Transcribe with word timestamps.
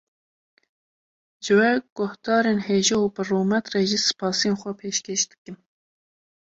Ji 1.43 1.51
we 1.59 1.69
guhdarên 1.97 2.59
hêja 2.67 2.97
û 3.05 3.07
bi 3.15 3.21
rûmet 3.29 3.65
re 3.73 3.81
jî 3.89 3.99
spasiyên 4.09 4.55
xwe 4.61 4.71
pêşkêş 4.79 5.21
dikim 5.31 5.57